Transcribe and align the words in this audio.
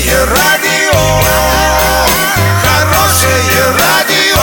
Хорошее 0.00 0.24
радио, 0.24 0.98
хорошее 2.62 3.64
радио, 3.78 4.40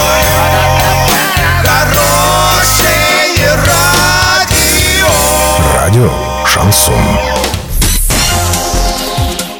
хорошее 1.64 3.56
радио. 3.66 5.08
Радио 5.74 6.12
Шансон. 6.46 6.94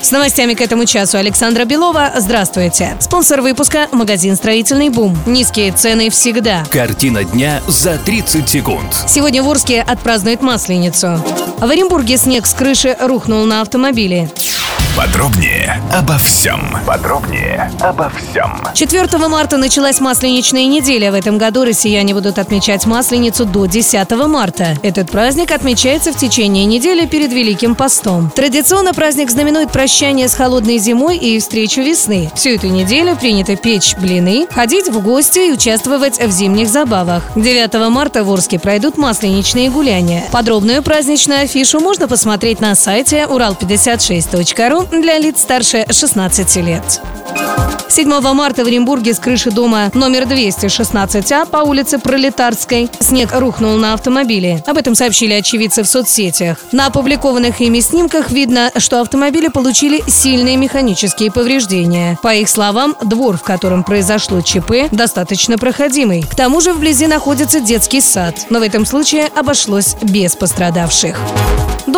С 0.00 0.10
новостями 0.12 0.54
к 0.54 0.60
этому 0.60 0.84
часу 0.86 1.18
Александра 1.18 1.64
Белова. 1.64 2.12
Здравствуйте. 2.16 2.96
Спонсор 3.00 3.42
выпуска– 3.42 3.88
магазин 3.92 4.36
«Строительный 4.36 4.90
бум». 4.90 5.18
Низкие 5.26 5.72
цены 5.72 6.10
всегда. 6.10 6.64
Картина 6.70 7.24
дня 7.24 7.60
за 7.66 7.98
30 7.98 8.48
секунд. 8.48 8.94
Сегодня 9.08 9.42
в 9.42 9.50
Орске 9.50 9.82
отпразднуют 9.82 10.42
Масленицу. 10.42 11.20
В 11.58 11.64
Оренбурге 11.64 12.16
снег 12.16 12.46
с 12.46 12.54
крыши 12.54 12.96
рухнул 13.00 13.44
на 13.46 13.60
автомобиле. 13.62 14.30
Подробнее 14.98 15.80
обо 15.92 16.18
всем. 16.18 16.76
Подробнее 16.84 17.70
обо 17.78 18.10
всем. 18.10 18.60
4 18.74 19.28
марта 19.28 19.56
началась 19.56 20.00
Масленичная 20.00 20.66
неделя. 20.66 21.12
В 21.12 21.14
этом 21.14 21.38
году 21.38 21.64
россияне 21.64 22.14
будут 22.14 22.36
отмечать 22.36 22.84
Масленицу 22.84 23.44
до 23.44 23.66
10 23.66 24.10
марта. 24.26 24.76
Этот 24.82 25.08
праздник 25.08 25.52
отмечается 25.52 26.12
в 26.12 26.16
течение 26.16 26.64
недели 26.64 27.06
перед 27.06 27.32
Великим 27.32 27.76
постом. 27.76 28.32
Традиционно 28.34 28.92
праздник 28.92 29.30
знаменует 29.30 29.70
прощание 29.70 30.26
с 30.26 30.34
холодной 30.34 30.78
зимой 30.78 31.16
и 31.16 31.38
встречу 31.38 31.80
весны. 31.80 32.28
Всю 32.34 32.50
эту 32.50 32.66
неделю 32.66 33.14
принято 33.14 33.54
печь 33.54 33.94
блины, 33.98 34.48
ходить 34.50 34.88
в 34.88 35.00
гости 35.00 35.50
и 35.50 35.52
участвовать 35.52 36.18
в 36.18 36.32
зимних 36.32 36.68
забавах. 36.68 37.22
9 37.36 37.88
марта 37.88 38.24
в 38.24 38.32
Орске 38.32 38.58
пройдут 38.58 38.98
масленичные 38.98 39.70
гуляния. 39.70 40.24
Подробную 40.32 40.82
праздничную 40.82 41.42
афишу 41.42 41.78
можно 41.78 42.08
посмотреть 42.08 42.60
на 42.60 42.74
сайте 42.74 43.28
урал56.ру 43.30 44.87
для 44.90 45.18
лиц 45.18 45.40
старше 45.40 45.86
16 45.90 46.56
лет. 46.56 47.00
7 47.88 48.20
марта 48.34 48.64
в 48.64 48.66
Оренбурге 48.66 49.14
с 49.14 49.18
крыши 49.18 49.50
дома 49.50 49.90
номер 49.94 50.24
216А 50.24 51.48
по 51.48 51.58
улице 51.58 51.98
Пролетарской 51.98 52.88
снег 53.00 53.30
рухнул 53.32 53.76
на 53.76 53.94
автомобиле. 53.94 54.62
Об 54.66 54.76
этом 54.76 54.94
сообщили 54.94 55.32
очевидцы 55.32 55.82
в 55.82 55.88
соцсетях. 55.88 56.58
На 56.70 56.86
опубликованных 56.86 57.60
ими 57.60 57.80
снимках 57.80 58.30
видно, 58.30 58.70
что 58.76 59.00
автомобили 59.00 59.48
получили 59.48 60.02
сильные 60.06 60.56
механические 60.56 61.32
повреждения. 61.32 62.18
По 62.22 62.34
их 62.34 62.48
словам, 62.48 62.94
двор, 63.02 63.36
в 63.36 63.42
котором 63.42 63.82
произошло 63.82 64.42
ЧП, 64.42 64.90
достаточно 64.92 65.58
проходимый. 65.58 66.22
К 66.22 66.34
тому 66.34 66.60
же 66.60 66.74
вблизи 66.74 67.06
находится 67.06 67.60
детский 67.60 68.00
сад. 68.00 68.46
Но 68.50 68.60
в 68.60 68.62
этом 68.62 68.84
случае 68.84 69.26
обошлось 69.34 69.96
без 70.02 70.36
пострадавших. 70.36 71.18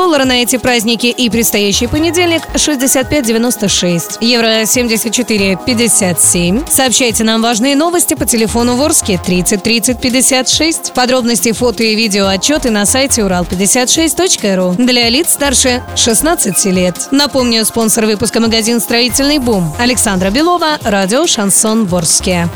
Доллары 0.00 0.24
на 0.24 0.42
эти 0.42 0.56
праздники 0.56 1.08
и 1.08 1.28
предстоящий 1.28 1.86
понедельник 1.86 2.40
65.96. 2.54 4.16
Евро 4.22 4.62
74.57. 4.62 6.70
Сообщайте 6.70 7.22
нам 7.22 7.42
важные 7.42 7.76
новости 7.76 8.14
по 8.14 8.24
телефону 8.24 8.76
Ворске 8.76 9.20
30 9.22 9.62
30 9.62 10.00
56. 10.00 10.94
Подробности, 10.94 11.52
фото 11.52 11.82
и 11.82 11.94
видео 11.94 12.28
отчеты 12.28 12.70
на 12.70 12.86
сайте 12.86 13.20
урал56.ру 13.20 14.82
для 14.82 15.10
лиц 15.10 15.32
старше 15.32 15.82
16 15.96 16.64
лет. 16.72 17.08
Напомню, 17.10 17.66
спонсор 17.66 18.06
выпуска 18.06 18.40
магазин 18.40 18.80
«Строительный 18.80 19.36
бум» 19.36 19.70
Александра 19.78 20.30
Белова, 20.30 20.78
радио 20.82 21.26
«Шансон 21.26 21.84
Ворске». 21.84 22.48